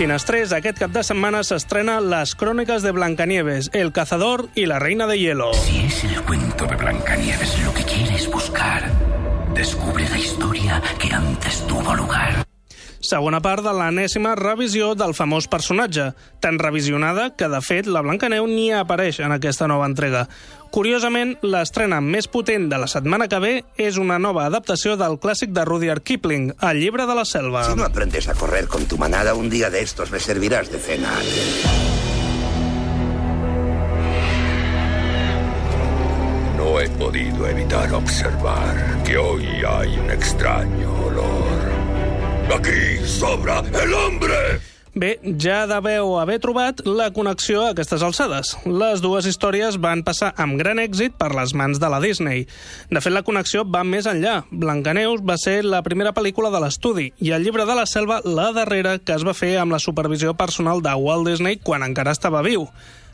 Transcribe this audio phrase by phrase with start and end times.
[0.00, 5.06] Finestrés, aquest cap de setmana s'estrena Las Crónicas de Blancanieves, El Cazador y la Reina
[5.06, 5.52] de Hielo.
[5.52, 8.82] Si es el cuento de Blancanieves lo que quieres buscar,
[9.52, 12.49] descubre la historia que antes tuvo lugar.
[13.00, 16.10] Segona part de l'enèsima revisió del famós personatge,
[16.44, 20.26] tan revisionada que, de fet, la Blancaneu ni apareix en aquesta nova entrega.
[20.70, 25.56] Curiosament, l'estrena més potent de la setmana que ve és una nova adaptació del clàssic
[25.56, 27.64] de Rudyard Kipling, El llibre de la selva.
[27.70, 30.78] Si no aprendes a correr con tu manada, un día de estos me servirás de
[30.78, 31.16] cena.
[36.58, 41.59] No he podido evitar observar que hoy hay un extraño olor.
[42.50, 44.60] Aquí sobra el hombre.
[44.92, 48.56] Bé, ja deveu haver trobat la connexió a aquestes alçades.
[48.66, 52.48] Les dues històries van passar amb gran èxit per les mans de la Disney.
[52.90, 54.40] De fet, la connexió va més enllà.
[54.50, 58.50] Blancaneus va ser la primera pel·lícula de l'estudi i el llibre de la selva la
[58.56, 62.42] darrera que es va fer amb la supervisió personal de Walt Disney quan encara estava
[62.42, 62.66] viu.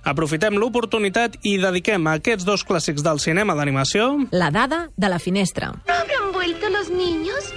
[0.07, 5.19] Aprofitem l'oportunitat i dediquem a aquests dos clàssics del cinema d'animació La dada de la
[5.19, 5.75] finestra.
[5.87, 7.53] ¿No habrán vuelto los niños?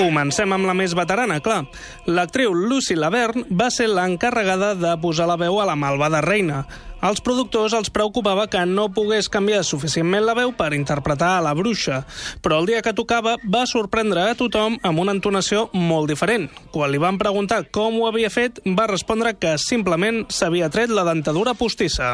[0.00, 1.64] Comencem amb la més veterana, clar.
[2.08, 6.64] L'actriu Lucy Laverne va ser l'encarregada de posar la veu a la malvada reina.
[7.00, 11.54] Als productors els preocupava que no pogués canviar suficientment la veu per interpretar a la
[11.56, 12.02] bruixa,
[12.44, 16.50] però el dia que tocava va sorprendre a tothom amb una entonació molt diferent.
[16.74, 21.06] Quan li van preguntar com ho havia fet, va respondre que simplement s'havia tret la
[21.08, 22.12] dentadura postissa.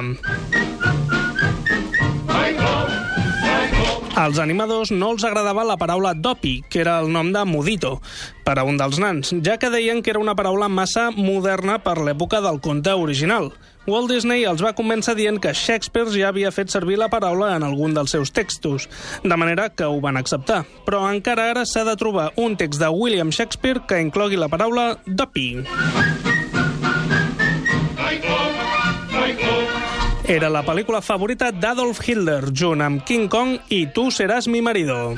[4.16, 7.98] Als animadors no els agradava la paraula dopi, que era el nom de Mudito,
[8.46, 11.98] per a un dels nans, ja que deien que era una paraula massa moderna per
[12.00, 13.50] l'època del conte original.
[13.84, 17.66] Walt Disney els va convèncer dient que Shakespeare ja havia fet servir la paraula en
[17.66, 18.88] algun dels seus textos,
[19.22, 20.62] de manera que ho van acceptar.
[20.88, 24.94] Però encara ara s'ha de trobar un text de William Shakespeare que inclogui la paraula
[25.04, 25.50] dopi.
[30.36, 35.14] Era la pel·lícula favorita d'Adolf Hitler, junt amb King Kong i Tu seràs mi marido.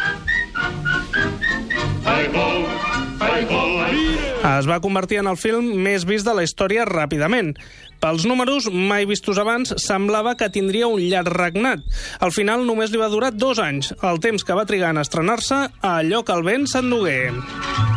[4.48, 7.50] Es va convertir en el film més vist de la història ràpidament.
[7.98, 11.82] Pels números mai vistos abans, semblava que tindria un llarg regnat.
[12.22, 15.64] Al final només li va durar dos anys, el temps que va trigar en estrenar-se
[15.66, 17.32] a allò que el vent s'endugué.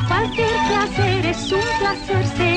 [0.10, 2.50] Cualquier placer es un placer, se hace sin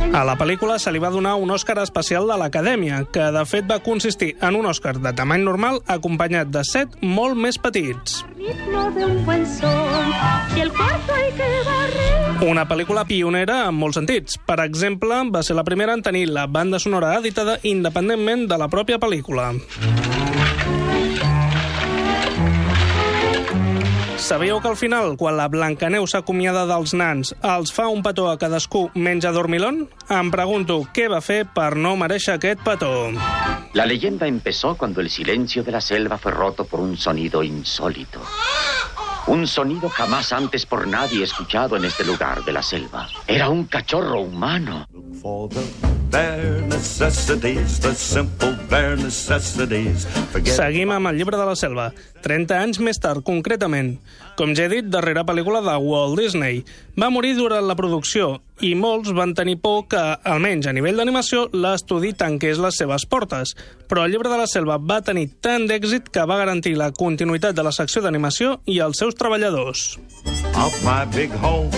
[0.00, 3.68] A la pel·lícula se li va donar un Òscar especial de l'Acadèmia, que de fet
[3.70, 8.24] va consistir en un Òscar de tamany normal acompanyat de set molt més petits.
[12.40, 14.38] Una pel·lícula pionera en molts sentits.
[14.48, 18.70] Per exemple, va ser la primera en tenir la banda sonora editada independentment de la
[18.72, 19.52] pròpia pel·lícula.
[24.30, 28.36] Sabíeu que al final, quan la Blancaneu s'acomiada dels nans, els fa un petó a
[28.38, 29.80] cadascú menja dormilón?
[30.06, 33.10] Em pregunto què va fer per no mereixer aquest petó.
[33.74, 38.22] La leyenda empezó cuando el silencio de la selva fue roto por un sonido insólito.
[39.26, 43.08] Un sonido jamás antes por nadie escuchado en este lugar de la selva.
[43.26, 44.86] Era un cachorro humano.
[45.20, 50.06] For the bare necessities, the simple bare necessities.
[50.32, 51.90] Forget Seguim amb el llibre de la selva.
[52.24, 53.94] 30 anys més tard, concretament.
[54.36, 56.64] Com ja he dit, darrera pel·lícula de Walt Disney.
[57.00, 61.46] Va morir durant la producció i molts van tenir por que, almenys a nivell d'animació,
[61.52, 63.54] l'estudi tanqués les seves portes.
[63.88, 67.56] Però el llibre de la selva va tenir tant d'èxit que va garantir la continuïtat
[67.56, 69.96] de la secció d'animació i els seus treballadors.
[70.60, 71.70] of my big home.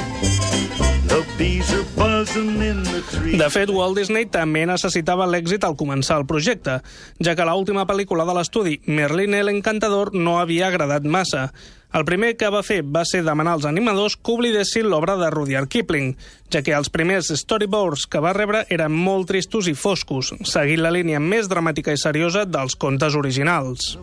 [3.37, 6.79] De fet, Walt Disney també necessitava l'èxit al començar el projecte,
[7.21, 11.51] ja que l'última pel·lícula de l'estudi, Merlin el Encantador, no havia agradat massa.
[11.93, 15.69] El primer que va fer va ser demanar als animadors que oblidessin l'obra de Rudyard
[15.69, 16.15] Kipling,
[16.49, 20.95] ja que els primers storyboards que va rebre eren molt tristos i foscos, seguint la
[20.97, 23.99] línia més dramàtica i seriosa dels contes originals.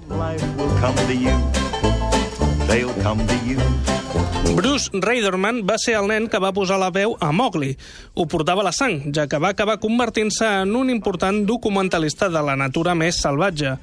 [2.69, 3.57] They'll come to you.
[4.55, 7.75] Bruce Reiderman va ser el nen que va posar la veu a Mowgli.
[8.15, 12.57] Ho portava la sang, ja que va acabar convertint-se en un important documentalista de la
[12.59, 13.77] natura més salvatge.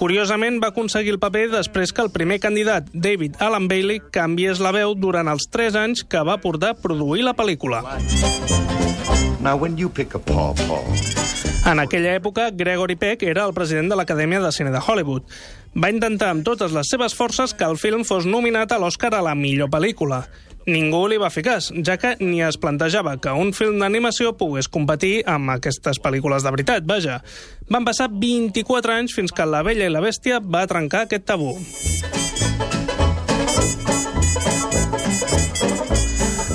[0.00, 4.72] Curiosament, va aconseguir el paper després que el primer candidat, David Alan Bailey, canviés la
[4.76, 7.82] veu durant els 3 anys que va portar a produir la pel·lícula.
[9.40, 10.84] Now, when you pick a pawpaw,
[11.66, 15.22] En aquella època, Gregory Peck era el president de l'Acadèmia de Cine de Hollywood.
[15.76, 19.22] Va intentar amb totes les seves forces que el film fos nominat a l'Oscar a
[19.22, 20.24] la millor pel·lícula.
[20.66, 24.68] Ningú li va fer cas, ja que ni es plantejava que un film d'animació pogués
[24.68, 27.20] competir amb aquestes pel·lícules de veritat, vaja.
[27.68, 31.54] Van passar 24 anys fins que La Bella i la Bèstia va trencar aquest tabú.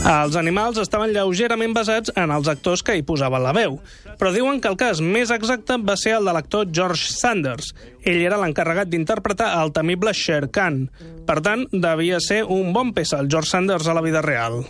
[0.05, 3.79] Els animals estaven lleugerament basats en els actors que hi posaven la veu,
[4.19, 7.71] però diuen que el cas més exacte va ser el de l'actor George Sanders.
[8.05, 10.83] Ell era l'encarregat d'interpretar el temible Sher Khan.
[11.25, 14.61] Per tant, devia ser un bon peça el George Sanders a la vida real.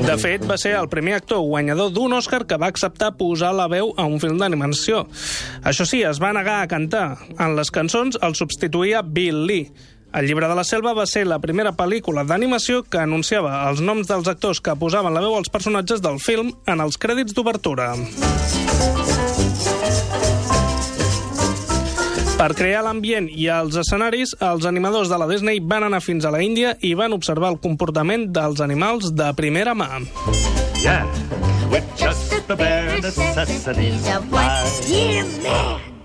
[0.00, 3.68] De fet, va ser el primer actor guanyador d'un Oscar que va acceptar posar la
[3.68, 5.04] veu a un film d'animació.
[5.60, 7.18] Això sí, es va negar a cantar.
[7.36, 9.68] En les cançons el substituïa Bill Lee.
[10.12, 14.08] El llibre de la selva va ser la primera pel·lícula d'animació que anunciava els noms
[14.10, 17.92] dels actors que posaven la veu als personatges del film en els crèdits d'obertura.
[22.40, 26.32] Per crear l'ambient i els escenaris, els animadors de la Disney van anar fins a
[26.34, 30.00] la Índia i van observar el comportament dels animals de primera mà.
[30.82, 31.06] Yeah,
[31.70, 34.88] with just the bare necessities of life.
[34.88, 35.99] Yeah, man.